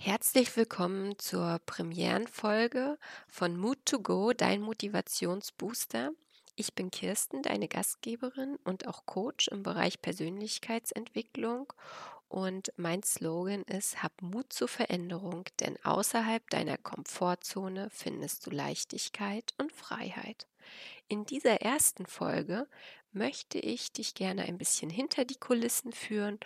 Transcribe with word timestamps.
Herzlich 0.00 0.56
willkommen 0.56 1.18
zur 1.18 1.60
Premierenfolge 1.66 2.98
von 3.26 3.56
Mood 3.56 3.84
to 3.84 3.98
Go, 3.98 4.32
dein 4.32 4.62
Motivationsbooster. 4.62 6.12
Ich 6.54 6.74
bin 6.74 6.92
Kirsten, 6.92 7.42
deine 7.42 7.66
Gastgeberin 7.66 8.60
und 8.62 8.86
auch 8.86 9.06
Coach 9.06 9.48
im 9.48 9.64
Bereich 9.64 10.00
Persönlichkeitsentwicklung. 10.00 11.72
Und 12.28 12.72
mein 12.76 13.02
Slogan 13.02 13.64
ist, 13.64 14.00
hab 14.00 14.22
Mut 14.22 14.52
zur 14.52 14.68
Veränderung, 14.68 15.46
denn 15.58 15.76
außerhalb 15.84 16.48
deiner 16.48 16.78
Komfortzone 16.78 17.90
findest 17.90 18.46
du 18.46 18.50
Leichtigkeit 18.50 19.52
und 19.58 19.72
Freiheit. 19.72 20.46
In 21.08 21.26
dieser 21.26 21.60
ersten 21.60 22.06
Folge 22.06 22.68
möchte 23.10 23.58
ich 23.58 23.90
dich 23.92 24.14
gerne 24.14 24.44
ein 24.44 24.58
bisschen 24.58 24.90
hinter 24.90 25.24
die 25.24 25.40
Kulissen 25.40 25.92
führen 25.92 26.38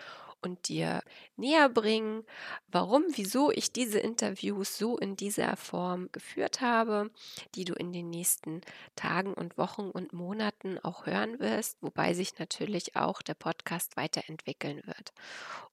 und 0.43 0.69
dir 0.69 1.03
näher 1.37 1.69
bringen, 1.69 2.25
warum, 2.69 3.05
wieso 3.15 3.51
ich 3.51 3.73
diese 3.73 3.99
Interviews 3.99 4.77
so 4.77 4.99
in 4.99 5.17
dieser 5.17 5.57
Form 5.57 6.11
geführt 6.13 6.61
habe, 6.61 7.11
die 7.55 7.65
du 7.65 7.75
in 7.75 7.93
den 7.93 8.11
nächsten 8.11 8.61
Tagen 8.97 9.35
und 9.35 9.57
Wochen 9.59 9.91
und 9.91 10.13
Monaten 10.13 10.79
auch 10.79 11.07
hören 11.07 11.39
wirst, 11.39 11.79
wobei 11.81 12.15
sich 12.15 12.39
natürlich 12.39 12.97
auch 12.97 13.23
der 13.23 13.35
Podcast 13.35 13.97
weiterentwickeln 13.97 14.83
wird. 14.85 15.13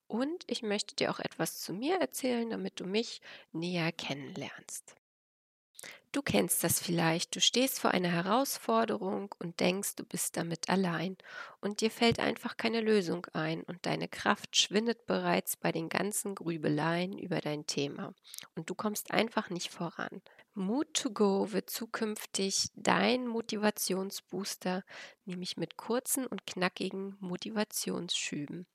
Und 0.07 0.43
ich 0.47 0.63
möchte 0.63 0.95
dir 0.95 1.11
auch 1.11 1.19
etwas 1.19 1.59
zu 1.59 1.73
mir 1.73 1.99
erzählen, 1.99 2.49
damit 2.49 2.79
du 2.79 2.85
mich 2.85 3.21
näher 3.51 3.91
kennenlernst. 3.91 4.95
Du 6.11 6.23
kennst 6.23 6.63
das 6.63 6.79
vielleicht, 6.79 7.35
du 7.35 7.39
stehst 7.39 7.79
vor 7.79 7.91
einer 7.91 8.09
Herausforderung 8.09 9.35
und 9.37 9.59
denkst, 9.59 9.95
du 9.95 10.03
bist 10.03 10.37
damit 10.37 10.67
allein. 10.67 11.17
Und 11.61 11.81
dir 11.81 11.91
fällt 11.91 12.19
einfach 12.19 12.57
keine 12.57 12.81
Lösung 12.81 13.27
ein. 13.33 13.61
Und 13.61 13.85
deine 13.85 14.07
Kraft 14.07 14.57
schwindet 14.57 15.05
bereits 15.05 15.55
bei 15.55 15.71
den 15.71 15.87
ganzen 15.87 16.33
Grübeleien 16.33 17.19
über 17.19 17.41
dein 17.41 17.67
Thema. 17.67 18.15
Und 18.55 18.71
du 18.71 18.75
kommst 18.75 19.11
einfach 19.11 19.51
nicht 19.51 19.71
voran. 19.71 20.23
Mood 20.55 20.95
to 20.95 21.11
Go 21.11 21.51
wird 21.51 21.69
zukünftig 21.69 22.69
dein 22.73 23.27
Motivationsbooster, 23.27 24.83
nämlich 25.25 25.57
mit 25.57 25.77
kurzen 25.77 26.25
und 26.25 26.47
knackigen 26.47 27.17
Motivationsschüben. 27.19 28.65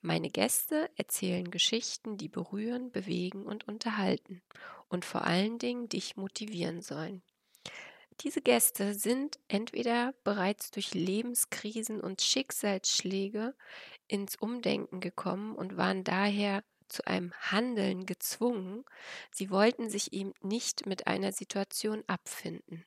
Meine 0.00 0.30
Gäste 0.30 0.88
erzählen 0.96 1.50
Geschichten, 1.50 2.16
die 2.16 2.28
berühren, 2.28 2.90
bewegen 2.90 3.44
und 3.44 3.68
unterhalten 3.68 4.42
und 4.88 5.04
vor 5.04 5.24
allen 5.24 5.58
Dingen 5.58 5.88
dich 5.88 6.16
motivieren 6.16 6.82
sollen. 6.82 7.22
Diese 8.20 8.42
Gäste 8.42 8.94
sind 8.94 9.38
entweder 9.46 10.12
bereits 10.24 10.72
durch 10.72 10.92
Lebenskrisen 10.92 12.00
und 12.00 12.20
Schicksalsschläge 12.20 13.54
ins 14.08 14.34
Umdenken 14.34 14.98
gekommen 15.00 15.54
und 15.54 15.76
waren 15.76 16.02
daher 16.02 16.64
zu 16.88 17.06
einem 17.06 17.32
Handeln 17.34 18.06
gezwungen. 18.06 18.84
Sie 19.30 19.50
wollten 19.50 19.88
sich 19.88 20.12
eben 20.12 20.32
nicht 20.42 20.86
mit 20.86 21.06
einer 21.06 21.32
Situation 21.32 22.02
abfinden. 22.08 22.84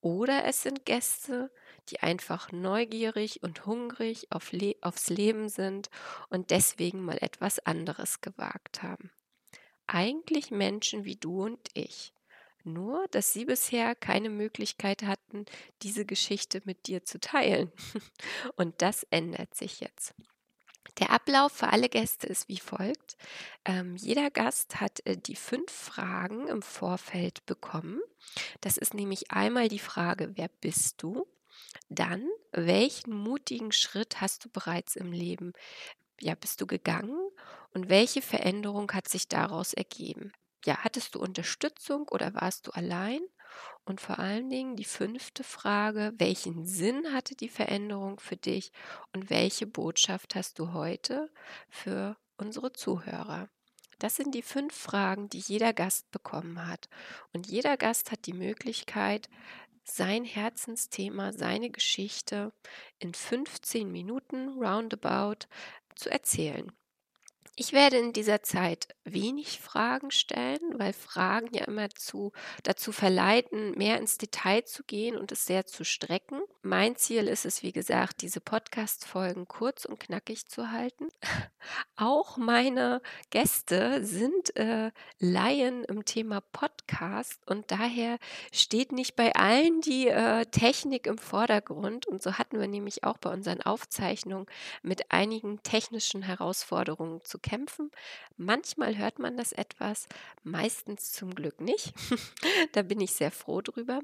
Oder 0.00 0.44
es 0.44 0.62
sind 0.62 0.84
Gäste, 0.84 1.50
die 1.88 2.00
einfach 2.00 2.52
neugierig 2.52 3.42
und 3.42 3.64
hungrig 3.64 4.26
auf 4.30 4.52
Le 4.52 4.74
aufs 4.80 5.08
Leben 5.08 5.48
sind 5.48 5.88
und 6.28 6.50
deswegen 6.50 7.00
mal 7.00 7.18
etwas 7.20 7.58
anderes 7.60 8.20
gewagt 8.20 8.82
haben. 8.82 9.10
Eigentlich 9.86 10.50
Menschen 10.50 11.04
wie 11.04 11.16
du 11.16 11.44
und 11.44 11.68
ich. 11.74 12.12
Nur, 12.64 13.06
dass 13.10 13.32
sie 13.32 13.44
bisher 13.44 13.94
keine 13.94 14.30
Möglichkeit 14.30 15.02
hatten, 15.02 15.44
diese 15.82 16.06
Geschichte 16.06 16.62
mit 16.64 16.86
dir 16.86 17.04
zu 17.04 17.20
teilen. 17.20 17.70
Und 18.56 18.80
das 18.80 19.06
ändert 19.10 19.54
sich 19.54 19.80
jetzt. 19.80 20.14
Der 20.98 21.10
Ablauf 21.10 21.52
für 21.52 21.68
alle 21.68 21.88
Gäste 21.88 22.26
ist 22.26 22.48
wie 22.48 22.58
folgt. 22.58 23.16
Ähm, 23.64 23.96
jeder 23.96 24.30
Gast 24.30 24.80
hat 24.80 25.04
äh, 25.06 25.16
die 25.16 25.36
fünf 25.36 25.70
Fragen 25.70 26.48
im 26.48 26.62
Vorfeld 26.62 27.44
bekommen. 27.46 28.00
Das 28.60 28.76
ist 28.76 28.94
nämlich 28.94 29.30
einmal 29.30 29.68
die 29.68 29.78
Frage, 29.78 30.32
wer 30.36 30.48
bist 30.60 31.02
du? 31.02 31.26
Dann, 31.88 32.26
welchen 32.52 33.14
mutigen 33.14 33.72
Schritt 33.72 34.20
hast 34.20 34.44
du 34.44 34.48
bereits 34.48 34.96
im 34.96 35.12
Leben? 35.12 35.52
Ja, 36.20 36.34
bist 36.34 36.60
du 36.60 36.66
gegangen? 36.66 37.23
Und 37.72 37.88
welche 37.88 38.22
Veränderung 38.22 38.90
hat 38.92 39.08
sich 39.08 39.28
daraus 39.28 39.72
ergeben? 39.74 40.32
Ja, 40.64 40.78
hattest 40.78 41.14
du 41.14 41.20
Unterstützung 41.20 42.08
oder 42.08 42.34
warst 42.34 42.66
du 42.66 42.70
allein? 42.70 43.20
Und 43.84 44.00
vor 44.00 44.18
allen 44.18 44.48
Dingen 44.48 44.76
die 44.76 44.84
fünfte 44.84 45.44
Frage, 45.44 46.12
welchen 46.16 46.64
Sinn 46.64 47.12
hatte 47.12 47.34
die 47.34 47.48
Veränderung 47.48 48.18
für 48.18 48.36
dich 48.36 48.72
und 49.12 49.30
welche 49.30 49.66
Botschaft 49.66 50.34
hast 50.34 50.58
du 50.58 50.72
heute 50.72 51.30
für 51.68 52.16
unsere 52.36 52.72
Zuhörer? 52.72 53.48
Das 53.98 54.16
sind 54.16 54.34
die 54.34 54.42
fünf 54.42 54.74
Fragen, 54.74 55.28
die 55.28 55.38
jeder 55.38 55.72
Gast 55.72 56.10
bekommen 56.10 56.66
hat. 56.66 56.88
Und 57.32 57.46
jeder 57.46 57.76
Gast 57.76 58.10
hat 58.10 58.26
die 58.26 58.32
Möglichkeit, 58.32 59.28
sein 59.84 60.24
Herzensthema, 60.24 61.32
seine 61.32 61.70
Geschichte 61.70 62.52
in 62.98 63.12
15 63.14 63.90
Minuten 63.90 64.48
roundabout 64.58 65.46
zu 65.94 66.10
erzählen. 66.10 66.72
Ich 67.56 67.72
werde 67.72 67.98
in 67.98 68.12
dieser 68.12 68.42
Zeit 68.42 68.88
wenig 69.04 69.60
Fragen 69.60 70.10
stellen, 70.10 70.60
weil 70.76 70.92
Fragen 70.92 71.54
ja 71.54 71.64
immer 71.66 71.88
zu, 71.90 72.32
dazu 72.64 72.90
verleiten, 72.90 73.72
mehr 73.78 73.98
ins 73.98 74.18
Detail 74.18 74.64
zu 74.64 74.82
gehen 74.82 75.16
und 75.16 75.30
es 75.30 75.46
sehr 75.46 75.64
zu 75.64 75.84
strecken. 75.84 76.40
Mein 76.62 76.96
Ziel 76.96 77.28
ist 77.28 77.44
es, 77.44 77.62
wie 77.62 77.70
gesagt, 77.70 78.22
diese 78.22 78.40
Podcast-Folgen 78.40 79.46
kurz 79.46 79.84
und 79.84 80.00
knackig 80.00 80.46
zu 80.46 80.72
halten. 80.72 81.08
Auch 81.96 82.36
meine 82.38 83.00
Gäste 83.30 84.04
sind 84.04 84.56
äh, 84.56 84.90
Laien 85.20 85.84
im 85.84 86.04
Thema 86.04 86.40
Podcast 86.40 87.40
und 87.46 87.70
daher 87.70 88.18
steht 88.52 88.90
nicht 88.90 89.14
bei 89.14 89.34
allen 89.34 89.80
die 89.80 90.08
äh, 90.08 90.44
Technik 90.46 91.06
im 91.06 91.18
Vordergrund. 91.18 92.06
Und 92.06 92.22
so 92.22 92.34
hatten 92.34 92.58
wir 92.58 92.68
nämlich 92.68 93.04
auch 93.04 93.18
bei 93.18 93.30
unseren 93.30 93.62
Aufzeichnungen 93.62 94.46
mit 94.82 95.10
einigen 95.12 95.62
technischen 95.62 96.22
Herausforderungen 96.22 97.22
zu 97.24 97.33
kämpfen. 97.38 97.90
Manchmal 98.36 98.96
hört 98.96 99.18
man 99.18 99.36
das 99.36 99.52
etwas, 99.52 100.06
meistens 100.42 101.12
zum 101.12 101.34
Glück 101.34 101.60
nicht. 101.60 101.92
da 102.72 102.82
bin 102.82 103.00
ich 103.00 103.12
sehr 103.12 103.30
froh 103.30 103.60
drüber. 103.60 104.00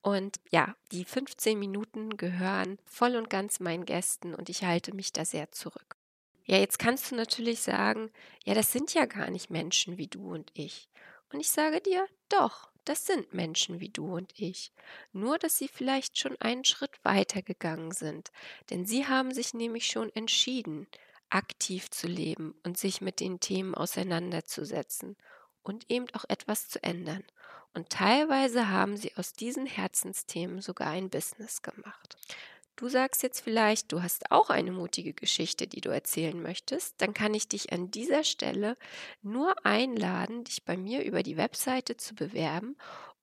Und 0.00 0.40
ja, 0.50 0.74
die 0.90 1.04
15 1.04 1.58
Minuten 1.58 2.16
gehören 2.16 2.78
voll 2.84 3.16
und 3.16 3.30
ganz 3.30 3.60
meinen 3.60 3.84
Gästen 3.84 4.34
und 4.34 4.48
ich 4.48 4.64
halte 4.64 4.94
mich 4.94 5.12
da 5.12 5.24
sehr 5.24 5.52
zurück. 5.52 5.96
Ja, 6.44 6.58
jetzt 6.58 6.78
kannst 6.78 7.10
du 7.10 7.14
natürlich 7.14 7.60
sagen, 7.60 8.10
ja, 8.44 8.54
das 8.54 8.72
sind 8.72 8.94
ja 8.94 9.06
gar 9.06 9.30
nicht 9.30 9.50
Menschen 9.50 9.96
wie 9.96 10.08
du 10.08 10.32
und 10.32 10.50
ich. 10.54 10.88
Und 11.32 11.40
ich 11.40 11.50
sage 11.50 11.80
dir, 11.80 12.06
doch, 12.28 12.72
das 12.84 13.06
sind 13.06 13.32
Menschen 13.32 13.78
wie 13.80 13.90
du 13.90 14.16
und 14.16 14.32
ich. 14.36 14.72
Nur, 15.12 15.38
dass 15.38 15.56
sie 15.56 15.68
vielleicht 15.68 16.18
schon 16.18 16.36
einen 16.40 16.64
Schritt 16.64 17.02
weiter 17.04 17.42
gegangen 17.42 17.92
sind. 17.92 18.32
Denn 18.70 18.86
sie 18.86 19.06
haben 19.06 19.32
sich 19.32 19.54
nämlich 19.54 19.86
schon 19.86 20.10
entschieden, 20.14 20.88
aktiv 21.32 21.90
zu 21.90 22.06
leben 22.06 22.54
und 22.62 22.76
sich 22.76 23.00
mit 23.00 23.20
den 23.20 23.40
Themen 23.40 23.74
auseinanderzusetzen 23.74 25.16
und 25.62 25.90
eben 25.90 26.06
auch 26.12 26.24
etwas 26.28 26.68
zu 26.68 26.82
ändern. 26.82 27.24
Und 27.74 27.88
teilweise 27.88 28.68
haben 28.68 28.98
sie 28.98 29.12
aus 29.16 29.32
diesen 29.32 29.64
Herzensthemen 29.64 30.60
sogar 30.60 30.88
ein 30.88 31.08
Business 31.08 31.62
gemacht. 31.62 32.16
Du 32.76 32.88
sagst 32.88 33.22
jetzt 33.22 33.40
vielleicht, 33.40 33.92
du 33.92 34.02
hast 34.02 34.30
auch 34.30 34.50
eine 34.50 34.72
mutige 34.72 35.14
Geschichte, 35.14 35.66
die 35.66 35.80
du 35.80 35.90
erzählen 35.90 36.40
möchtest, 36.40 37.00
dann 37.00 37.14
kann 37.14 37.32
ich 37.32 37.48
dich 37.48 37.72
an 37.72 37.90
dieser 37.90 38.24
Stelle 38.24 38.76
nur 39.22 39.54
einladen, 39.64 40.44
dich 40.44 40.64
bei 40.64 40.76
mir 40.76 41.04
über 41.04 41.22
die 41.22 41.36
Webseite 41.36 41.96
zu 41.96 42.14
bewerben 42.14 42.76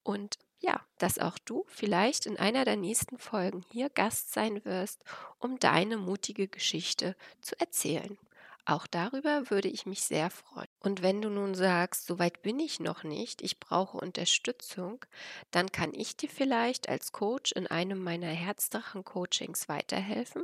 und 0.03 0.39
ja, 0.59 0.79
dass 0.97 1.19
auch 1.19 1.37
du 1.39 1.65
vielleicht 1.67 2.25
in 2.25 2.37
einer 2.37 2.65
der 2.65 2.75
nächsten 2.75 3.17
Folgen 3.17 3.63
hier 3.71 3.89
Gast 3.89 4.33
sein 4.33 4.63
wirst, 4.65 5.03
um 5.39 5.57
deine 5.59 5.97
mutige 5.97 6.47
Geschichte 6.47 7.15
zu 7.41 7.59
erzählen. 7.59 8.17
Auch 8.65 8.85
darüber 8.85 9.49
würde 9.49 9.67
ich 9.67 9.87
mich 9.87 10.03
sehr 10.03 10.29
freuen. 10.29 10.67
Und 10.79 11.01
wenn 11.01 11.21
du 11.21 11.29
nun 11.29 11.55
sagst, 11.55 12.05
so 12.05 12.19
weit 12.19 12.43
bin 12.43 12.59
ich 12.59 12.79
noch 12.79 13.03
nicht, 13.03 13.41
ich 13.41 13.59
brauche 13.59 13.97
Unterstützung, 13.97 15.03
dann 15.49 15.71
kann 15.71 15.91
ich 15.93 16.17
dir 16.17 16.29
vielleicht 16.29 16.87
als 16.87 17.11
Coach 17.11 17.51
in 17.53 17.65
einem 17.65 18.03
meiner 18.03 18.27
Herzdrachen-Coachings 18.27 19.69
weiterhelfen 19.69 20.43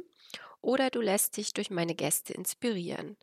oder 0.62 0.89
du 0.89 1.01
lässt 1.01 1.38
dich 1.38 1.54
durch 1.54 1.69
meine 1.69 1.94
Gäste 1.94 2.34
inspirieren. 2.34 3.18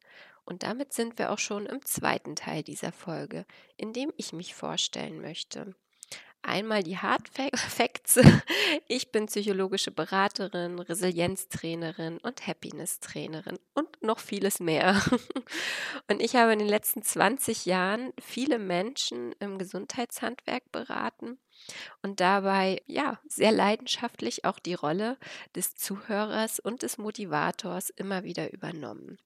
Und 0.45 0.63
damit 0.63 0.93
sind 0.93 1.19
wir 1.19 1.33
auch 1.33 1.39
schon 1.39 1.67
im 1.67 1.85
zweiten 1.85 2.37
Teil 2.37 2.63
dieser 2.63 2.93
Folge, 2.93 3.45
in 3.77 3.93
dem 3.93 4.13
ich 4.17 4.33
mich 4.33 4.55
vorstellen 4.55 5.21
möchte. 5.21 5.75
Einmal 6.43 6.83
die 6.83 6.99
Hard 6.99 7.29
Facts. 7.55 8.19
Ich 8.89 9.13
bin 9.13 9.27
psychologische 9.27 9.93
Beraterin, 9.93 10.79
Resilienztrainerin 10.81 12.19
und 12.19 12.47
Happiness-Trainerin 12.47 13.59
und 13.75 14.03
noch 14.03 14.19
vieles 14.19 14.59
mehr. 14.61 15.01
Und 16.09 16.21
ich 16.21 16.35
habe 16.35 16.53
in 16.53 16.59
den 16.59 16.69
letzten 16.69 17.03
20 17.03 17.65
Jahren 17.67 18.13
viele 18.21 18.59
Menschen 18.59 19.33
im 19.39 19.57
Gesundheitshandwerk 19.59 20.71
beraten 20.73 21.39
und 22.03 22.21
dabei 22.21 22.83
ja 22.87 23.21
sehr 23.29 23.53
leidenschaftlich 23.53 24.45
auch 24.45 24.59
die 24.59 24.75
Rolle 24.75 25.19
des 25.55 25.75
Zuhörers 25.77 26.59
und 26.59 26.83
des 26.83 26.99
Motivators 26.99 27.91
immer 27.91 28.25
wieder 28.25 28.53
übernommen. 28.53 29.19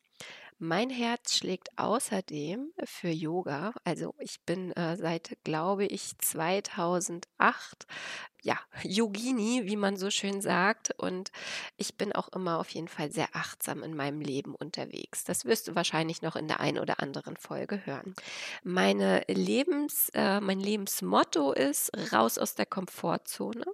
Mein 0.58 0.88
Herz 0.88 1.36
schlägt 1.36 1.68
außerdem 1.76 2.72
für 2.84 3.10
Yoga. 3.10 3.74
Also 3.84 4.14
ich 4.18 4.40
bin 4.40 4.72
äh, 4.72 4.96
seit, 4.96 5.36
glaube 5.44 5.84
ich, 5.84 6.16
2008 6.18 7.86
ja, 8.42 8.58
Yogini, 8.82 9.62
wie 9.66 9.76
man 9.76 9.96
so 9.96 10.08
schön 10.08 10.40
sagt. 10.40 10.94
Und 10.96 11.30
ich 11.76 11.96
bin 11.96 12.12
auch 12.12 12.28
immer 12.28 12.58
auf 12.58 12.70
jeden 12.70 12.88
Fall 12.88 13.10
sehr 13.12 13.28
achtsam 13.34 13.82
in 13.82 13.94
meinem 13.94 14.22
Leben 14.22 14.54
unterwegs. 14.54 15.24
Das 15.24 15.44
wirst 15.44 15.68
du 15.68 15.74
wahrscheinlich 15.74 16.22
noch 16.22 16.36
in 16.36 16.48
der 16.48 16.60
einen 16.60 16.78
oder 16.78 17.00
anderen 17.00 17.36
Folge 17.36 17.84
hören. 17.84 18.14
Meine 18.62 19.24
Lebens, 19.28 20.10
äh, 20.14 20.40
mein 20.40 20.60
Lebensmotto 20.60 21.52
ist 21.52 21.90
raus 22.12 22.38
aus 22.38 22.54
der 22.54 22.66
Komfortzone 22.66 23.64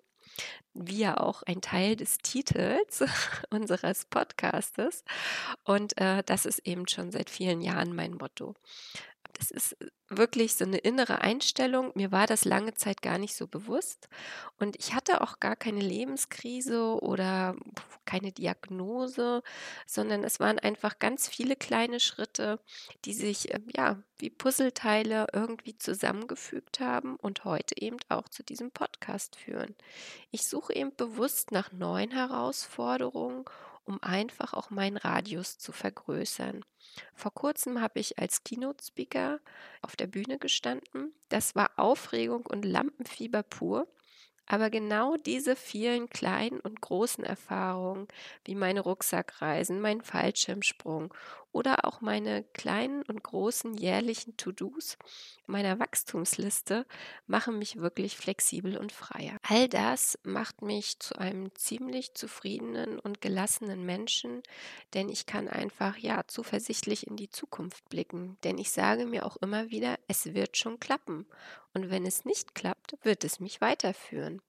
wie 0.75 0.99
ja 0.99 1.19
auch 1.19 1.43
ein 1.43 1.61
Teil 1.61 1.97
des 1.97 2.19
Titels 2.19 3.05
unseres 3.51 4.05
Podcastes. 4.07 5.05
Und 5.65 5.99
äh, 5.99 6.23
das 6.25 6.47
ist 6.47 6.61
eben 6.61 6.89
schon 6.89 7.11
seit 7.13 7.31
vielen 7.31 7.61
Jahren 7.61 7.95
mein 7.95 8.15
Motto. 8.15 8.55
Das 9.39 9.51
ist 9.51 9.77
wirklich 10.09 10.55
so 10.55 10.65
eine 10.65 10.79
innere 10.79 11.21
Einstellung. 11.21 11.93
Mir 11.95 12.13
war 12.13 12.27
das 12.27 12.45
lange 12.45 12.75
Zeit 12.75 13.03
gar 13.03 13.19
nicht 13.19 13.35
so 13.35 13.47
bewusst. 13.47 14.09
Und 14.59 14.77
ich 14.79 14.95
hatte 14.95 15.21
auch 15.21 15.41
gar 15.41 15.57
keine 15.57 15.81
Lebenskrise 15.81 17.01
oder 17.01 17.57
keine 18.05 18.33
Diagnose, 18.33 19.43
sondern 19.87 20.25
es 20.25 20.41
waren 20.41 20.59
einfach 20.59 20.99
ganz 20.99 21.29
viele 21.29 21.57
kleine 21.57 22.01
Schritte, 22.01 22.61
die 23.05 23.15
sich 23.15 23.55
ähm, 23.55 23.67
ja 23.75 24.03
wie 24.19 24.31
Puzzleteile 24.31 25.27
irgendwie 25.33 25.77
zusammengefügt 25.79 26.81
haben 26.81 27.17
und 27.17 27.45
heute 27.45 27.81
eben 27.81 27.97
auch 28.09 28.29
zu 28.29 28.43
diesem 28.43 28.71
Podcast 28.71 29.37
führen. 29.37 29.75
Ich 30.31 30.47
suche 30.47 30.75
eben 30.75 30.95
bewusst 30.95 31.53
nach 31.53 31.73
neuen 31.73 32.11
Herausforderungen 32.11 33.45
um 33.85 34.03
einfach 34.03 34.53
auch 34.55 34.71
meinen 34.71 34.97
Radius 34.97 35.59
zu 35.59 35.73
vergrößern. 35.73 36.65
Vor 37.15 37.33
kurzem 37.33 37.81
habe 37.81 38.01
ich 38.01 38.19
als 38.19 38.45
Keynote-Speaker 38.45 39.41
auf 39.83 39.97
der 39.97 40.07
Bühne 40.07 40.39
gestanden. 40.39 41.13
Das 41.29 41.55
war 41.55 41.71
Aufregung 41.77 42.47
und 42.47 42.65
Lampenfieber 42.65 43.43
pur. 43.43 43.89
Aber 44.47 44.71
genau 44.71 45.17
diese 45.17 45.57
vielen 45.57 46.11
kleinen 46.11 46.61
und 46.61 46.81
großen 46.81 47.25
Erfahrungen, 47.25 48.09
wie 48.45 48.55
meine 48.55 48.81
Rucksackreisen, 48.81 49.81
mein 49.81 50.03
Fallschirmsprung 50.03 51.15
oder 51.53 51.85
auch 51.85 52.01
meine 52.01 52.45
kleinen 52.55 53.03
und 53.03 53.23
großen 53.23 53.75
jährlichen 53.75 54.37
To-Dos 54.37 54.97
meiner 55.47 55.79
Wachstumsliste, 55.79 56.87
machen 57.27 57.59
mich 57.59 57.77
wirklich 57.77 58.17
flexibel 58.17 58.77
und 58.77 58.93
freier. 58.93 59.37
All 59.43 59.69
das 59.69 60.19
macht 60.23 60.63
mich 60.63 60.99
zu 60.99 61.17
einem 61.19 61.55
ziemlich 61.55 62.15
zufriedenen 62.15 62.99
und 62.99 63.21
gelassenen 63.21 63.85
Menschen, 63.85 64.43
denn 64.95 65.09
ich 65.09 65.27
kann 65.27 65.49
einfach 65.49 65.97
ja 65.99 66.23
zuversichtlich 66.27 67.07
in 67.07 67.17
die 67.17 67.31
Zukunft 67.31 67.89
blicken, 67.89 68.39
denn 68.45 68.59
ich 68.59 68.71
sage 68.71 69.07
mir 69.07 69.27
auch 69.27 69.37
immer 69.37 69.71
wieder, 69.71 69.99
es 70.09 70.35
wird 70.35 70.57
schon 70.57 70.81
klappen 70.81 71.27
und 71.75 71.91
wenn 71.91 72.07
es 72.07 72.25
nicht 72.25 72.55
klappt, 72.55 72.97
wird 73.03 73.25
es 73.25 73.41
mich 73.41 73.61
weiterführen. 73.61 74.41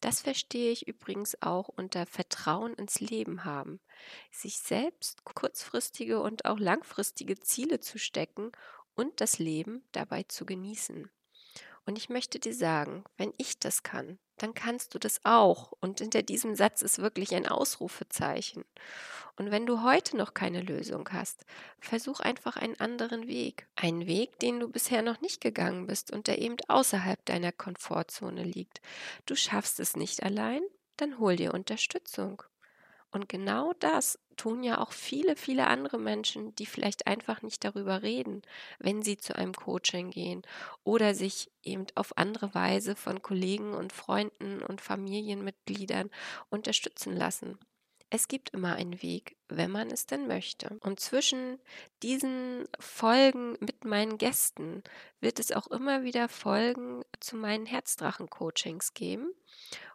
Das 0.00 0.20
verstehe 0.22 0.70
ich 0.72 0.88
übrigens 0.88 1.40
auch 1.42 1.68
unter 1.68 2.06
Vertrauen 2.06 2.74
ins 2.74 3.00
Leben 3.00 3.44
haben, 3.44 3.80
sich 4.32 4.58
selbst 4.58 5.24
kurzfristige 5.24 6.20
und 6.20 6.44
auch 6.44 6.58
langfristige 6.58 7.38
Ziele 7.40 7.80
zu 7.80 7.98
stecken 7.98 8.52
und 8.94 9.20
das 9.20 9.38
Leben 9.38 9.84
dabei 9.92 10.22
zu 10.24 10.46
genießen. 10.46 11.10
Und 11.86 11.98
ich 11.98 12.08
möchte 12.08 12.38
dir 12.38 12.54
sagen, 12.54 13.04
wenn 13.16 13.32
ich 13.36 13.58
das 13.58 13.82
kann, 13.82 14.18
dann 14.38 14.54
kannst 14.54 14.94
du 14.94 14.98
das 14.98 15.20
auch. 15.24 15.72
Und 15.80 16.00
hinter 16.00 16.22
diesem 16.22 16.54
Satz 16.54 16.82
ist 16.82 16.98
wirklich 16.98 17.34
ein 17.34 17.46
Ausrufezeichen. 17.46 18.64
Und 19.36 19.50
wenn 19.50 19.66
du 19.66 19.82
heute 19.82 20.16
noch 20.16 20.34
keine 20.34 20.60
Lösung 20.60 21.08
hast, 21.12 21.44
versuch 21.80 22.20
einfach 22.20 22.56
einen 22.56 22.78
anderen 22.78 23.26
Weg. 23.26 23.66
Einen 23.76 24.06
Weg, 24.06 24.38
den 24.38 24.60
du 24.60 24.68
bisher 24.68 25.02
noch 25.02 25.20
nicht 25.20 25.40
gegangen 25.40 25.86
bist 25.86 26.10
und 26.10 26.26
der 26.26 26.38
eben 26.38 26.56
außerhalb 26.68 27.24
deiner 27.24 27.52
Komfortzone 27.52 28.44
liegt. 28.44 28.80
Du 29.26 29.34
schaffst 29.34 29.80
es 29.80 29.96
nicht 29.96 30.22
allein, 30.22 30.62
dann 30.96 31.18
hol 31.18 31.36
dir 31.36 31.54
Unterstützung. 31.54 32.42
Und 33.12 33.28
genau 33.28 33.72
das 33.80 34.18
tun 34.36 34.62
ja 34.64 34.78
auch 34.78 34.92
viele, 34.92 35.36
viele 35.36 35.66
andere 35.68 35.98
Menschen, 35.98 36.54
die 36.56 36.66
vielleicht 36.66 37.06
einfach 37.06 37.42
nicht 37.42 37.64
darüber 37.64 38.02
reden, 38.02 38.42
wenn 38.78 39.02
sie 39.02 39.16
zu 39.16 39.34
einem 39.36 39.52
Coaching 39.54 40.10
gehen 40.10 40.42
oder 40.84 41.14
sich 41.14 41.50
eben 41.62 41.86
auf 41.96 42.16
andere 42.18 42.54
Weise 42.54 42.94
von 42.96 43.20
Kollegen 43.22 43.74
und 43.74 43.92
Freunden 43.92 44.62
und 44.62 44.80
Familienmitgliedern 44.80 46.10
unterstützen 46.50 47.16
lassen. 47.16 47.58
Es 48.12 48.26
gibt 48.26 48.50
immer 48.50 48.74
einen 48.74 49.02
Weg, 49.02 49.36
wenn 49.48 49.70
man 49.70 49.88
es 49.90 50.04
denn 50.04 50.26
möchte. 50.26 50.76
Und 50.80 50.98
zwischen 50.98 51.60
diesen 52.02 52.66
Folgen 52.80 53.56
mit 53.60 53.84
meinen 53.84 54.18
Gästen 54.18 54.82
wird 55.20 55.38
es 55.38 55.52
auch 55.52 55.68
immer 55.68 56.02
wieder 56.02 56.28
Folgen 56.28 57.04
zu 57.20 57.36
meinen 57.36 57.66
Herzdrachen-Coachings 57.66 58.94
geben. 58.94 59.32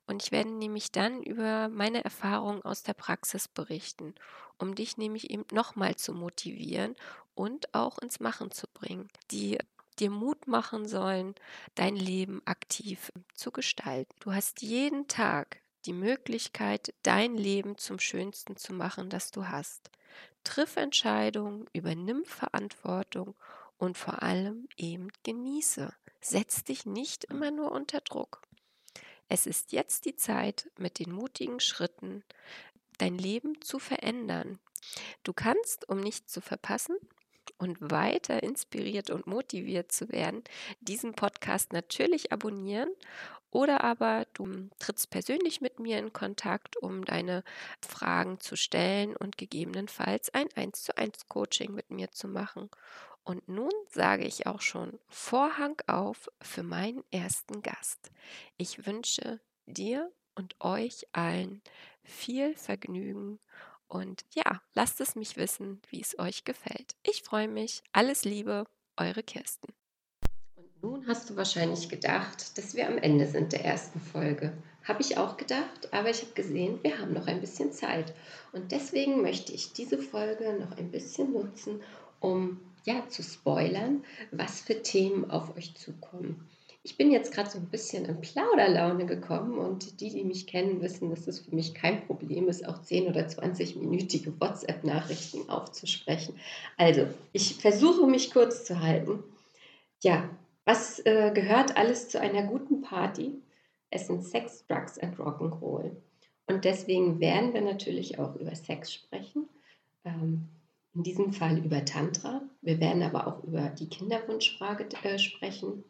Und 0.08 0.24
ich 0.24 0.32
werde 0.32 0.50
nämlich 0.50 0.94
dann 0.94 1.24
über 1.24 1.68
meine 1.68 2.06
Erfahrungen 2.06 2.62
aus 2.62 2.84
der 2.84 2.94
Praxis 2.94 3.50
berichten, 3.50 4.16
um 4.58 4.76
dich 4.76 4.96
nämlich 4.96 5.30
eben 5.30 5.46
nochmal 5.52 5.98
zu 5.98 6.14
motivieren 6.14 6.96
und 7.34 7.74
auch 7.74 7.98
ins 8.00 8.22
Machen 8.22 8.50
zu 8.52 8.68
bringen, 8.74 9.10
die 9.32 9.58
dir 10.00 10.10
Mut 10.10 10.48
machen 10.48 10.88
sollen, 10.88 11.36
dein 11.74 11.96
Leben 11.96 12.42
aktiv 12.46 13.12
zu 13.34 13.52
gestalten. 13.52 14.14
Du 14.20 14.34
hast 14.34 14.62
jeden 14.62 15.08
Tag 15.08 15.62
die 15.86 15.94
Möglichkeit, 15.94 16.94
dein 17.04 17.36
Leben 17.36 17.78
zum 17.78 18.00
Schönsten 18.00 18.58
zu 18.58 18.74
machen, 18.74 19.10
das 19.10 19.32
du 19.32 19.48
hast. 19.48 19.90
Triff 20.44 20.76
Entscheidungen, 20.76 21.68
übernimm 21.74 22.26
Verantwortung 22.26 23.36
und 23.78 23.98
vor 23.98 24.24
allem 24.24 24.68
eben 24.78 25.10
genieße. 25.24 25.94
Setz 26.22 26.64
dich 26.64 26.86
nicht 26.86 27.26
immer 27.26 27.52
nur 27.52 27.72
unter 27.72 28.02
Druck. 28.02 28.42
Es 29.28 29.48
ist 29.48 29.72
jetzt 29.72 30.06
die 30.06 30.16
Zeit, 30.16 30.70
mit 30.78 31.00
den 31.00 31.12
mutigen 31.12 31.60
Schritten 31.60 32.24
dein 32.98 33.18
Leben 33.18 33.62
zu 33.62 33.80
verändern. 33.80 34.60
Du 35.24 35.34
kannst, 35.34 35.90
um 35.90 36.00
nichts 36.00 36.32
zu 36.32 36.42
verpassen 36.42 36.96
und 37.58 37.78
weiter 37.80 38.44
inspiriert 38.44 39.10
und 39.10 39.28
motiviert 39.28 39.92
zu 39.92 40.10
werden, 40.10 40.44
diesen 40.80 41.14
Podcast 41.14 41.74
natürlich 41.74 42.32
abonnieren 42.32 42.90
oder 43.56 43.86
aber 43.86 44.28
du 44.34 44.70
trittst 44.80 45.10
persönlich 45.12 45.62
mit 45.62 45.80
mir 45.80 45.98
in 45.98 46.12
Kontakt, 46.12 46.76
um 46.76 47.06
deine 47.06 47.42
Fragen 47.80 48.42
zu 48.42 48.58
stellen 48.58 49.16
und 49.16 49.38
gegebenenfalls 49.38 50.34
ein 50.34 50.50
1 50.56 50.84
zu 50.84 50.98
1 50.98 51.30
Coaching 51.30 51.74
mit 51.74 51.90
mir 51.90 52.12
zu 52.12 52.28
machen. 52.28 52.70
Und 53.24 53.48
nun 53.48 53.72
sage 53.88 54.26
ich 54.26 54.46
auch 54.46 54.60
schon 54.60 55.00
Vorhang 55.08 55.82
auf 55.88 56.30
für 56.42 56.64
meinen 56.64 57.06
ersten 57.12 57.62
Gast. 57.62 58.12
Ich 58.58 58.86
wünsche 58.86 59.40
dir 59.66 60.12
und 60.36 60.58
euch 60.60 61.08
allen 61.14 61.62
viel 62.04 62.56
Vergnügen 62.56 63.40
und 63.88 64.26
ja, 64.34 64.62
lasst 64.74 65.00
es 65.00 65.16
mich 65.16 65.38
wissen, 65.38 65.82
wie 65.88 66.02
es 66.02 66.20
euch 66.20 66.44
gefällt. 66.44 66.98
Ich 67.04 67.24
freue 67.24 67.48
mich. 67.48 67.84
Alles 67.94 68.26
Liebe, 68.26 68.66
eure 68.98 69.24
Kirsten. 69.24 69.74
Hast 71.08 71.30
du 71.30 71.36
wahrscheinlich 71.36 71.88
gedacht, 71.88 72.58
dass 72.58 72.74
wir 72.74 72.88
am 72.88 72.98
Ende 72.98 73.28
sind 73.28 73.54
der 73.54 73.64
ersten 73.64 74.00
Folge. 74.00 74.54
Habe 74.84 75.02
ich 75.02 75.20
auch 75.20 75.38
gedacht, 75.38 75.94
aber 75.94 76.10
ich 76.10 76.22
habe 76.24 76.34
gesehen, 76.34 76.80
wir 76.82 76.98
haben 76.98 77.14
noch 77.14 77.28
ein 77.28 77.42
bisschen 77.42 77.72
Zeit. 77.72 78.14
Und 78.54 78.72
deswegen 78.72 79.22
möchte 79.22 79.54
ich 79.54 79.72
diese 79.74 80.00
Folge 80.00 80.58
noch 80.60 80.76
ein 80.78 80.90
bisschen 80.90 81.34
nutzen, 81.34 81.82
um 82.22 82.60
ja, 82.86 83.08
zu 83.08 83.22
spoilern, 83.22 84.04
was 84.32 84.62
für 84.62 84.82
Themen 84.82 85.30
auf 85.30 85.56
euch 85.56 85.76
zukommen. 85.76 86.48
Ich 86.82 86.98
bin 86.98 87.12
jetzt 87.12 87.32
gerade 87.32 87.52
so 87.52 87.60
ein 87.60 87.70
bisschen 87.70 88.06
in 88.06 88.22
Plauderlaune 88.22 89.06
gekommen 89.06 89.60
und 89.60 90.02
die, 90.02 90.10
die 90.10 90.24
mich 90.24 90.48
kennen, 90.48 90.82
wissen, 90.82 91.12
dass 91.12 91.28
es 91.28 91.40
für 91.40 91.54
mich 91.54 91.76
kein 91.76 92.06
Problem 92.08 92.48
ist, 92.48 92.68
auch 92.68 92.82
10 92.82 93.08
oder 93.08 93.28
20-minütige 93.28 94.34
WhatsApp-Nachrichten 94.40 95.50
aufzusprechen. 95.50 96.40
Also, 96.78 97.08
ich 97.32 97.56
versuche 97.56 98.08
mich 98.08 98.32
kurz 98.32 98.66
zu 98.66 98.82
halten. 98.82 99.24
Ja, 100.04 100.30
was 100.66 101.00
äh, 101.06 101.32
gehört 101.34 101.78
alles 101.78 102.10
zu 102.10 102.20
einer 102.20 102.44
guten 102.44 102.82
Party? 102.82 103.42
Es 103.90 104.08
sind 104.08 104.24
Sex, 104.24 104.66
Drugs 104.68 104.98
und 104.98 105.18
Rock'n'Roll. 105.18 105.96
Und 106.48 106.66
deswegen 106.66 107.20
werden 107.20 107.54
wir 107.54 107.62
natürlich 107.62 108.20
auch 108.20 108.36
über 108.36 108.56
Sex 108.56 108.94
sprechen. 108.94 109.48
Ähm, 110.04 110.50
in 110.96 111.04
diesem 111.04 111.34
Fall 111.34 111.58
über 111.58 111.84
Tantra. 111.84 112.42
Wir 112.62 112.80
werden 112.80 113.04
aber 113.04 113.28
auch 113.28 113.44
über 113.44 113.70
die 113.70 113.90
Kinderwunschfrage 113.90 114.88
äh, 115.04 115.20
sprechen. 115.20 115.84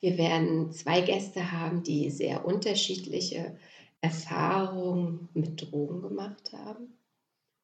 Wir 0.00 0.18
werden 0.18 0.70
zwei 0.72 1.00
Gäste 1.00 1.50
haben, 1.50 1.82
die 1.82 2.10
sehr 2.10 2.44
unterschiedliche 2.44 3.56
Erfahrungen 4.00 5.28
mit 5.34 5.60
Drogen 5.60 6.02
gemacht 6.02 6.52
haben. 6.52 6.96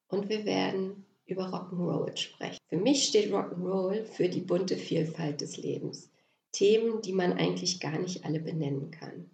Und 0.08 0.28
wir 0.28 0.44
werden 0.44 1.04
über 1.26 1.46
Rock'n'Roll 1.46 2.16
sprechen. 2.16 2.58
Für 2.68 2.76
mich 2.76 3.04
steht 3.04 3.32
Rock'n'Roll 3.32 4.04
für 4.04 4.28
die 4.28 4.40
bunte 4.40 4.76
Vielfalt 4.76 5.40
des 5.40 5.56
Lebens. 5.56 6.10
Themen, 6.52 7.02
die 7.02 7.12
man 7.12 7.32
eigentlich 7.32 7.80
gar 7.80 7.98
nicht 7.98 8.24
alle 8.24 8.40
benennen 8.40 8.90
kann. 8.90 9.30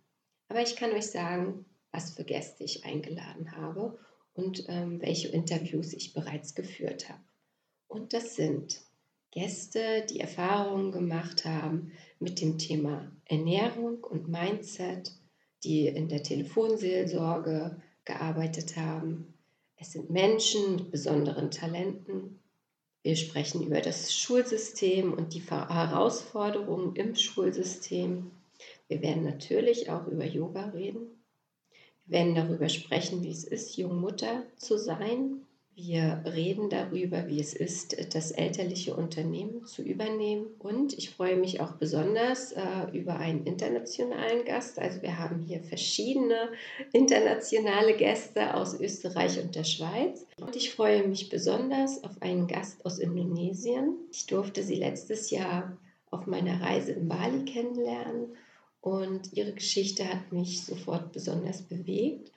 Aber 0.49 0.62
ich 0.62 0.76
kann 0.76 0.92
euch 0.92 1.06
sagen, 1.06 1.66
was 1.92 2.12
für 2.12 2.25
Gäste 2.25 2.64
ich 2.64 2.85
eingeladen 2.85 3.56
habe 3.56 3.99
und 4.32 4.64
ähm, 4.68 5.00
welche 5.00 5.28
Interviews 5.28 5.92
ich 5.92 6.12
bereits 6.12 6.54
geführt 6.54 7.09
habe. 7.09 7.23
Und 7.88 8.12
das 8.12 8.37
sind 8.37 8.80
Gäste, 9.32 10.04
die 10.09 10.20
Erfahrungen 10.20 10.92
gemacht 10.92 11.44
haben 11.44 11.92
mit 12.18 12.40
dem 12.40 12.59
Thema 12.59 13.12
Ernährung 13.26 14.02
und 14.02 14.28
Mindset, 14.28 15.12
die 15.62 15.87
in 15.87 16.09
der 16.09 16.23
Telefonseelsorge 16.23 17.80
gearbeitet 18.04 18.76
haben. 18.76 19.35
Es 19.82 19.92
sind 19.92 20.10
Menschen 20.10 20.76
mit 20.76 20.90
besonderen 20.90 21.50
Talenten. 21.50 22.38
Wir 23.02 23.16
sprechen 23.16 23.62
über 23.66 23.80
das 23.80 24.14
Schulsystem 24.14 25.14
und 25.14 25.32
die 25.32 25.40
Herausforderungen 25.40 26.94
im 26.96 27.14
Schulsystem. 27.14 28.30
Wir 28.88 29.00
werden 29.00 29.25
natürlich 29.25 29.88
auch 29.88 30.06
über 30.06 30.26
Yoga 30.26 30.66
reden. 30.66 31.25
Wir 32.04 32.18
werden 32.18 32.34
darüber 32.34 32.68
sprechen, 32.68 33.22
wie 33.22 33.30
es 33.30 33.44
ist, 33.44 33.78
Jungmutter 33.78 34.42
zu 34.56 34.76
sein 34.76 35.46
wir 35.82 36.22
reden 36.26 36.68
darüber, 36.68 37.26
wie 37.28 37.40
es 37.40 37.54
ist, 37.54 38.14
das 38.14 38.30
elterliche 38.30 38.94
Unternehmen 38.94 39.64
zu 39.64 39.82
übernehmen. 39.82 40.46
Und 40.58 40.96
ich 40.96 41.10
freue 41.10 41.37
mich 41.37 41.60
auch 41.60 41.72
besonders 41.72 42.52
äh, 42.52 42.62
über 42.92 43.16
einen 43.16 43.44
internationalen 43.44 44.44
Gast. 44.44 44.78
Also 44.78 45.00
wir 45.02 45.18
haben 45.18 45.40
hier 45.40 45.62
verschiedene 45.62 46.50
internationale 46.92 47.96
Gäste 47.96 48.54
aus 48.54 48.78
Österreich 48.78 49.42
und 49.42 49.54
der 49.54 49.64
Schweiz. 49.64 50.26
Und 50.40 50.54
ich 50.54 50.70
freue 50.72 51.06
mich 51.06 51.30
besonders 51.30 52.04
auf 52.04 52.20
einen 52.20 52.46
Gast 52.46 52.84
aus 52.84 52.99
Indonesien. 52.99 53.94
Ich 54.12 54.26
durfte 54.26 54.62
sie 54.62 54.76
letztes 54.76 55.30
Jahr 55.30 55.78
auf 56.10 56.26
meiner 56.26 56.60
Reise 56.60 56.92
in 56.92 57.08
Bali 57.08 57.44
kennenlernen. 57.44 58.37
Und 58.82 59.32
ihre 59.32 59.52
Geschichte 59.52 60.08
hat 60.08 60.32
mich 60.32 60.64
sofort 60.64 61.12
besonders 61.12 61.62
bewegt. 61.62 62.30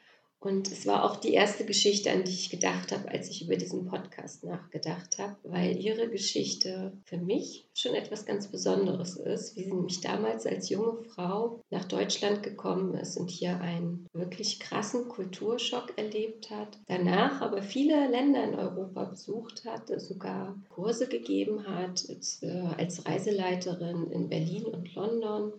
Und 0.44 0.70
es 0.70 0.86
war 0.86 1.06
auch 1.06 1.16
die 1.16 1.34
erste 1.34 1.64
Geschichte, 1.66 2.12
an 2.12 2.26
die 2.26 2.32
ich 2.32 2.50
gedacht 2.50 2.92
habe, 2.92 3.08
als 3.08 3.30
ich 3.30 3.46
über 3.46 3.56
diesen 3.56 3.86
Podcast 3.86 4.44
nachgedacht 4.44 5.18
habe, 5.18 5.38
weil 5.44 5.80
ihre 5.80 6.10
Geschichte 6.10 6.92
für 7.06 7.18
mich 7.18 7.66
schon 7.74 7.96
etwas 7.96 8.26
ganz 8.26 8.48
Besonderes 8.48 9.16
ist, 9.16 9.56
wie 9.56 9.64
sie 9.64 9.72
nämlich 9.72 10.02
damals 10.02 10.46
als 10.46 10.68
junge 10.68 11.02
Frau 11.04 11.62
nach 11.70 11.86
Deutschland 11.86 12.44
gekommen 12.44 12.94
ist 12.96 13.16
und 13.16 13.30
hier 13.30 13.62
einen 13.62 14.06
wirklich 14.12 14.60
krassen 14.60 15.08
Kulturschock 15.08 15.94
erlebt 15.98 16.50
hat, 16.50 16.78
danach 16.88 17.40
aber 17.40 17.62
viele 17.62 18.10
Länder 18.10 18.44
in 18.44 18.56
Europa 18.56 19.06
besucht 19.06 19.64
hat, 19.64 19.88
sogar 20.02 20.62
Kurse 20.68 21.08
gegeben 21.08 21.66
hat 21.66 22.04
als, 22.10 22.44
äh, 22.44 22.68
als 22.78 23.06
Reiseleiterin 23.06 24.12
in 24.12 24.28
Berlin 24.28 24.66
und 24.66 24.94
London 24.94 25.54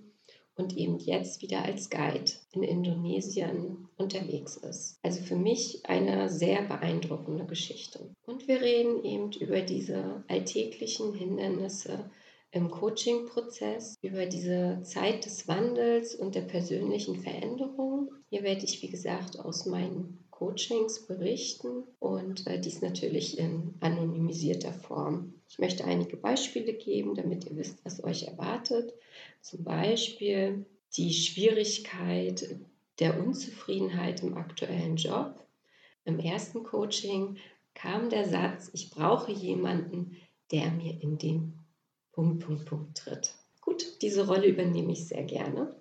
und 0.56 0.76
eben 0.76 0.98
jetzt 0.98 1.42
wieder 1.42 1.64
als 1.64 1.90
Guide 1.90 2.30
in 2.52 2.62
Indonesien 2.62 3.88
unterwegs 3.96 4.56
ist. 4.56 4.98
Also 5.02 5.22
für 5.22 5.36
mich 5.36 5.80
eine 5.84 6.28
sehr 6.28 6.62
beeindruckende 6.62 7.44
Geschichte. 7.44 8.14
Und 8.26 8.46
wir 8.48 8.60
reden 8.60 9.04
eben 9.04 9.32
über 9.32 9.60
diese 9.60 10.24
alltäglichen 10.28 11.14
Hindernisse 11.14 12.10
im 12.52 12.70
Coaching-Prozess, 12.70 13.96
über 14.00 14.26
diese 14.26 14.80
Zeit 14.84 15.26
des 15.26 15.48
Wandels 15.48 16.14
und 16.14 16.36
der 16.36 16.42
persönlichen 16.42 17.16
Veränderung. 17.16 18.12
Hier 18.30 18.44
werde 18.44 18.64
ich, 18.64 18.80
wie 18.80 18.90
gesagt, 18.90 19.40
aus 19.40 19.66
meinen 19.66 20.24
Coachings 20.30 21.06
berichten 21.06 21.84
und 21.98 22.46
äh, 22.46 22.60
dies 22.60 22.80
natürlich 22.80 23.38
in 23.38 23.74
anonymisierter 23.80 24.72
Form. 24.72 25.34
Ich 25.48 25.58
möchte 25.58 25.84
einige 25.84 26.16
Beispiele 26.16 26.74
geben, 26.74 27.14
damit 27.14 27.44
ihr 27.44 27.56
wisst, 27.56 27.84
was 27.84 28.02
euch 28.02 28.24
erwartet. 28.24 28.92
Zum 29.44 29.62
Beispiel 29.62 30.64
die 30.96 31.12
Schwierigkeit 31.12 32.60
der 32.98 33.22
Unzufriedenheit 33.22 34.22
im 34.22 34.38
aktuellen 34.38 34.96
Job. 34.96 35.38
Im 36.06 36.18
ersten 36.18 36.64
Coaching 36.64 37.36
kam 37.74 38.08
der 38.08 38.26
Satz, 38.26 38.70
ich 38.72 38.88
brauche 38.88 39.30
jemanden, 39.32 40.16
der 40.50 40.70
mir 40.70 40.98
in 41.02 41.18
den 41.18 41.58
Punkt, 42.12 42.42
Punkt, 42.42 42.64
Punkt 42.64 42.96
tritt. 42.96 43.34
Gut, 43.60 44.00
diese 44.00 44.26
Rolle 44.26 44.46
übernehme 44.46 44.92
ich 44.92 45.08
sehr 45.08 45.24
gerne. 45.24 45.76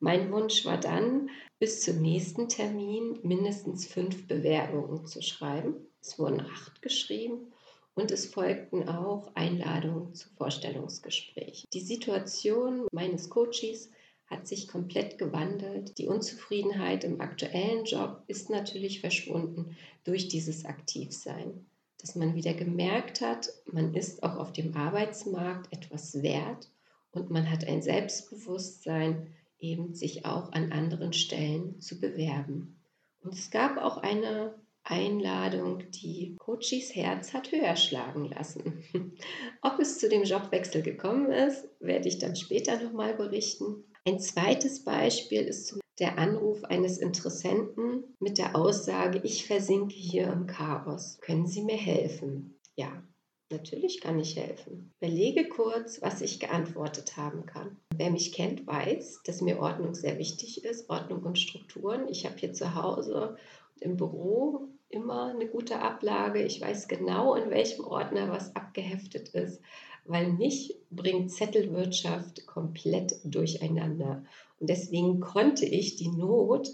Mein 0.00 0.32
Wunsch 0.32 0.64
war 0.64 0.80
dann, 0.80 1.30
bis 1.60 1.82
zum 1.82 2.02
nächsten 2.02 2.48
Termin 2.48 3.20
mindestens 3.22 3.86
fünf 3.86 4.26
Bewerbungen 4.26 5.06
zu 5.06 5.22
schreiben. 5.22 5.76
Es 6.00 6.18
wurden 6.18 6.40
acht 6.40 6.82
geschrieben 6.82 7.52
und 7.96 8.10
es 8.10 8.26
folgten 8.26 8.88
auch 8.88 9.32
Einladungen 9.34 10.14
zu 10.14 10.28
Vorstellungsgesprächen. 10.36 11.66
Die 11.72 11.80
Situation 11.80 12.86
meines 12.92 13.30
Coaches 13.30 13.90
hat 14.26 14.46
sich 14.46 14.68
komplett 14.68 15.18
gewandelt. 15.18 15.96
Die 15.98 16.06
Unzufriedenheit 16.06 17.04
im 17.04 17.20
aktuellen 17.20 17.84
Job 17.84 18.22
ist 18.26 18.50
natürlich 18.50 19.00
verschwunden 19.00 19.76
durch 20.04 20.28
dieses 20.28 20.66
Aktivsein. 20.66 21.66
Dass 21.98 22.16
man 22.16 22.34
wieder 22.34 22.52
gemerkt 22.52 23.22
hat, 23.22 23.48
man 23.64 23.94
ist 23.94 24.22
auch 24.22 24.36
auf 24.36 24.52
dem 24.52 24.76
Arbeitsmarkt 24.76 25.72
etwas 25.72 26.22
wert 26.22 26.70
und 27.12 27.30
man 27.30 27.50
hat 27.50 27.66
ein 27.66 27.80
Selbstbewusstsein, 27.80 29.34
eben 29.58 29.94
sich 29.94 30.26
auch 30.26 30.52
an 30.52 30.70
anderen 30.70 31.14
Stellen 31.14 31.80
zu 31.80 31.98
bewerben. 31.98 32.78
Und 33.22 33.32
es 33.32 33.50
gab 33.50 33.78
auch 33.78 33.96
eine 33.96 34.54
Einladung, 34.88 35.82
die 35.90 36.36
Coachis 36.38 36.94
Herz 36.94 37.34
hat 37.34 37.50
höher 37.50 37.76
schlagen 37.76 38.26
lassen. 38.26 38.84
Ob 39.62 39.80
es 39.80 39.98
zu 39.98 40.08
dem 40.08 40.22
Jobwechsel 40.22 40.82
gekommen 40.82 41.32
ist, 41.32 41.68
werde 41.80 42.08
ich 42.08 42.18
dann 42.18 42.36
später 42.36 42.80
nochmal 42.80 43.14
berichten. 43.14 43.84
Ein 44.04 44.20
zweites 44.20 44.84
Beispiel 44.84 45.42
ist 45.42 45.78
der 45.98 46.18
Anruf 46.18 46.62
eines 46.64 46.98
Interessenten 46.98 48.04
mit 48.20 48.38
der 48.38 48.54
Aussage, 48.54 49.20
ich 49.24 49.46
versinke 49.46 49.94
hier 49.94 50.28
im 50.28 50.46
Chaos. 50.46 51.18
Können 51.20 51.46
Sie 51.46 51.62
mir 51.62 51.76
helfen? 51.76 52.60
Ja, 52.76 53.02
natürlich 53.50 54.00
kann 54.00 54.20
ich 54.20 54.36
helfen. 54.36 54.92
Überlege 55.00 55.48
kurz, 55.48 56.00
was 56.00 56.20
ich 56.20 56.38
geantwortet 56.38 57.16
haben 57.16 57.46
kann. 57.46 57.76
Wer 57.96 58.10
mich 58.10 58.32
kennt, 58.32 58.66
weiß, 58.66 59.22
dass 59.24 59.40
mir 59.40 59.58
Ordnung 59.58 59.94
sehr 59.94 60.18
wichtig 60.18 60.64
ist, 60.64 60.88
Ordnung 60.90 61.24
und 61.24 61.38
Strukturen. 61.38 62.06
Ich 62.08 62.24
habe 62.24 62.36
hier 62.36 62.52
zu 62.52 62.74
Hause 62.76 63.36
im 63.80 63.96
Büro 63.96 64.68
immer 64.88 65.30
eine 65.30 65.46
gute 65.46 65.80
Ablage. 65.80 66.42
Ich 66.42 66.60
weiß 66.60 66.88
genau, 66.88 67.34
in 67.34 67.50
welchem 67.50 67.84
Ordner 67.84 68.30
was 68.30 68.54
abgeheftet 68.54 69.30
ist, 69.30 69.60
weil 70.04 70.32
mich 70.32 70.76
bringt 70.90 71.32
Zettelwirtschaft 71.32 72.46
komplett 72.46 73.16
durcheinander. 73.24 74.24
Und 74.60 74.70
deswegen 74.70 75.20
konnte 75.20 75.66
ich 75.66 75.96
die 75.96 76.08
Not 76.08 76.70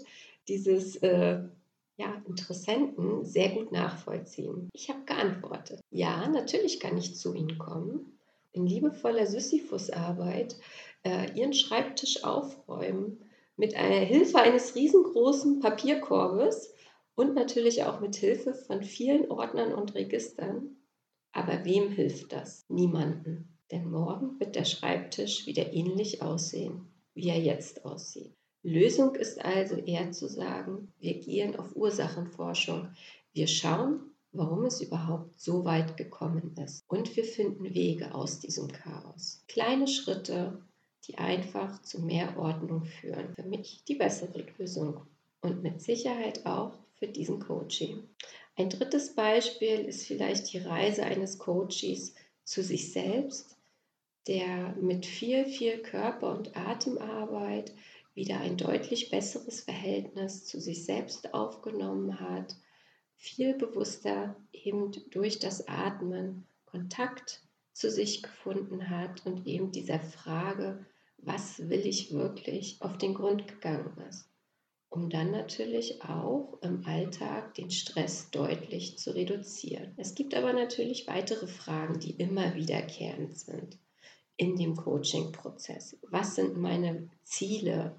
dieses 0.47 0.95
äh, 0.97 1.43
ja, 1.97 2.21
Interessenten 2.27 3.25
sehr 3.25 3.49
gut 3.49 3.71
nachvollziehen. 3.71 4.69
Ich 4.73 4.89
habe 4.89 5.03
geantwortet, 5.05 5.79
ja, 5.91 6.27
natürlich 6.27 6.79
kann 6.79 6.97
ich 6.97 7.15
zu 7.15 7.33
Ihnen 7.33 7.57
kommen. 7.57 8.17
In 8.51 8.67
liebevoller 8.67 9.25
Sisyphusarbeit 9.25 10.55
äh, 11.03 11.31
Ihren 11.37 11.53
Schreibtisch 11.53 12.23
aufräumen 12.23 13.19
mit 13.57 13.75
Hilfe 13.75 14.39
eines 14.39 14.75
riesengroßen 14.75 15.59
Papierkorbes 15.59 16.73
und 17.15 17.35
natürlich 17.35 17.83
auch 17.83 17.99
mit 17.99 18.15
Hilfe 18.15 18.53
von 18.53 18.83
vielen 18.83 19.29
Ordnern 19.29 19.73
und 19.73 19.95
Registern. 19.95 20.77
Aber 21.31 21.65
wem 21.65 21.89
hilft 21.91 22.31
das? 22.31 22.65
Niemanden. 22.69 23.57
Denn 23.71 23.89
morgen 23.89 24.39
wird 24.39 24.55
der 24.55 24.65
Schreibtisch 24.65 25.47
wieder 25.47 25.73
ähnlich 25.73 26.21
aussehen, 26.21 26.87
wie 27.13 27.29
er 27.29 27.39
jetzt 27.39 27.85
aussieht. 27.85 28.35
Lösung 28.61 29.15
ist 29.15 29.43
also 29.43 29.75
eher 29.75 30.11
zu 30.11 30.27
sagen, 30.27 30.93
wir 30.99 31.19
gehen 31.19 31.55
auf 31.57 31.75
Ursachenforschung. 31.75 32.89
Wir 33.33 33.47
schauen, 33.47 33.99
warum 34.31 34.65
es 34.65 34.81
überhaupt 34.81 35.39
so 35.39 35.65
weit 35.65 35.97
gekommen 35.97 36.55
ist. 36.63 36.83
Und 36.87 37.15
wir 37.15 37.25
finden 37.25 37.73
Wege 37.73 38.13
aus 38.15 38.39
diesem 38.39 38.69
Chaos. 38.69 39.43
Kleine 39.47 39.87
Schritte, 39.87 40.61
die 41.07 41.17
einfach 41.17 41.81
zu 41.81 42.01
mehr 42.01 42.37
Ordnung 42.37 42.85
führen. 42.85 43.33
Für 43.35 43.43
mich 43.43 43.83
die 43.85 43.95
bessere 43.95 44.45
Lösung. 44.57 45.01
Und 45.41 45.61
mit 45.61 45.81
Sicherheit 45.81 46.45
auch 46.45 46.82
für 47.03 47.09
diesen 47.09 47.41
Coaching. 47.41 48.07
Ein 48.55 48.69
drittes 48.69 49.13
Beispiel 49.13 49.79
ist 49.79 50.07
vielleicht 50.07 50.53
die 50.53 50.59
Reise 50.59 51.03
eines 51.03 51.37
Coaches 51.37 52.15
zu 52.45 52.63
sich 52.63 52.93
selbst, 52.93 53.57
der 54.25 54.73
mit 54.79 55.05
viel, 55.05 55.45
viel 55.45 55.79
Körper- 55.79 56.33
und 56.33 56.55
Atemarbeit 56.55 57.73
wieder 58.13 58.39
ein 58.39 58.55
deutlich 58.55 59.09
besseres 59.09 59.59
Verhältnis 59.59 60.45
zu 60.45 60.61
sich 60.61 60.85
selbst 60.85 61.33
aufgenommen 61.33 62.21
hat, 62.21 62.55
viel 63.17 63.53
bewusster 63.53 64.37
eben 64.53 64.91
durch 65.11 65.39
das 65.39 65.67
Atmen 65.67 66.47
Kontakt 66.63 67.41
zu 67.73 67.91
sich 67.91 68.23
gefunden 68.23 68.89
hat 68.89 69.25
und 69.25 69.45
eben 69.45 69.73
dieser 69.73 69.99
Frage, 69.99 70.85
was 71.17 71.67
will 71.67 71.85
ich 71.85 72.13
wirklich, 72.13 72.77
auf 72.79 72.97
den 72.97 73.13
Grund 73.13 73.49
gegangen 73.49 73.97
ist 74.07 74.32
um 74.93 75.09
dann 75.09 75.31
natürlich 75.31 76.03
auch 76.03 76.59
im 76.61 76.85
Alltag 76.85 77.55
den 77.55 77.71
Stress 77.71 78.29
deutlich 78.29 78.95
zu 78.99 79.15
reduzieren. 79.15 79.91
Es 79.97 80.13
gibt 80.13 80.35
aber 80.35 80.53
natürlich 80.53 81.07
weitere 81.07 81.47
Fragen, 81.47 81.99
die 81.99 82.11
immer 82.11 82.53
wiederkehrend 82.53 83.35
sind 83.35 83.79
in 84.37 84.55
dem 84.55 84.75
Coaching-Prozess. 84.75 85.97
Was 86.11 86.35
sind 86.35 86.57
meine 86.57 87.09
Ziele? 87.23 87.95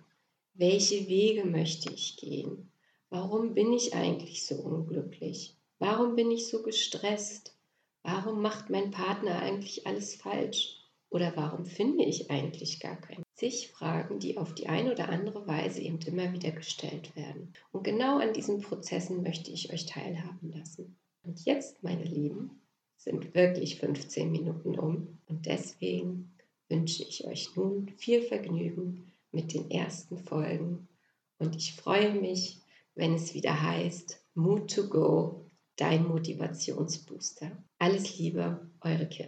Welche 0.55 1.09
Wege 1.09 1.45
möchte 1.45 1.93
ich 1.93 2.17
gehen? 2.17 2.71
Warum 3.11 3.55
bin 3.55 3.73
ich 3.73 3.95
eigentlich 3.95 4.47
so 4.47 4.55
unglücklich? 4.55 5.57
Warum 5.81 6.15
bin 6.15 6.31
ich 6.31 6.47
so 6.47 6.63
gestresst? 6.63 7.57
Warum 8.05 8.41
macht 8.41 8.71
mein 8.71 8.93
Partner 8.93 9.41
eigentlich 9.41 9.85
alles 9.85 10.15
falsch? 10.15 10.77
Oder 11.11 11.33
warum 11.35 11.67
finde 11.67 12.05
ich 12.05 12.31
eigentlich 12.31 12.79
gar 12.79 13.01
keinen? 13.01 13.24
Zig 13.45 13.69
Fragen, 13.69 14.21
die 14.21 14.39
auf 14.39 14.55
die 14.55 14.69
eine 14.69 14.93
oder 14.93 15.11
andere 15.11 15.47
Weise 15.47 15.83
eben 15.83 15.99
immer 16.07 16.33
wieder 16.33 16.51
gestellt 16.51 17.15
werden. 17.15 17.53
Und 17.73 17.85
genau 17.85 18.19
an 18.19 18.33
diesen 18.33 18.63
Prozessen 18.63 19.23
möchte 19.23 19.51
ich 19.51 19.71
euch 19.71 19.85
teilhaben 19.85 20.51
lassen. 20.51 20.97
Und 21.25 21.45
jetzt, 21.45 21.83
meine 21.83 22.05
Lieben, 22.05 22.63
sind 22.97 23.35
wirklich 23.35 23.79
15 23.81 24.33
Minuten 24.33 24.79
um. 24.79 25.19
Und 25.27 25.45
deswegen 25.45 26.33
wünsche 26.71 27.03
ich 27.03 27.27
euch 27.27 27.55
nun 27.55 27.91
viel 27.99 28.23
Vergnügen 28.23 29.13
mit 29.31 29.53
den 29.53 29.71
ersten 29.71 30.17
Folgen. 30.17 30.89
Und 31.37 31.55
ich 31.55 31.75
freue 31.75 32.15
mich, 32.15 32.63
wenn 32.95 33.13
es 33.13 33.35
wieder 33.35 33.61
heißt 33.61 34.25
Mood 34.33 34.75
to 34.75 34.89
Go, 34.89 35.51
dein 35.77 36.09
Motivationsbooster. 36.09 37.63
Alles 37.79 38.17
Liebe, 38.17 38.71
eure 38.81 39.07
Kirsten. 39.07 39.25